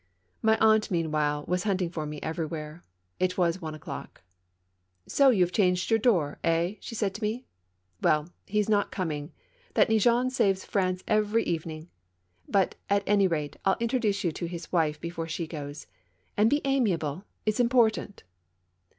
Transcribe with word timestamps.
"My 0.41 0.57
aunt, 0.57 0.89
meanwhile, 0.89 1.45
was 1.47 1.61
hunting 1.65 1.91
for 1.91 2.07
me 2.07 2.19
everywhere. 2.23 2.83
It 3.19 3.37
was 3.37 3.61
one 3.61 3.75
o'clock. 3.75 4.23
"So 5.07 5.29
you 5.29 5.43
have 5.43 5.51
changed 5.51 5.91
your 5.91 5.99
door, 5.99 6.39
eh?" 6.43 6.77
she 6.79 6.95
said 6.95 7.13
to 7.13 7.21
me. 7.21 7.45
"Well, 8.01 8.29
he's 8.47 8.67
not 8.67 8.89
coming: 8.91 9.31
that 9.75 9.89
Neigeon 9.89 10.31
saves 10.31 10.65
France 10.65 11.03
every 11.07 11.43
evening 11.43 11.83
I 11.83 11.89
But, 12.51 12.75
at 12.89 13.03
any 13.05 13.27
rate, 13.27 13.57
I'll 13.63 13.77
introduce 13.79 14.23
you 14.23 14.31
to 14.31 14.47
his 14.47 14.71
wife 14.71 14.99
before 14.99 15.27
she 15.27 15.45
goes. 15.45 15.85
And 16.35 16.49
be 16.49 16.61
amiable, 16.65 17.25
it's 17.45 17.59
impor 17.59 17.91
tant 17.91 18.23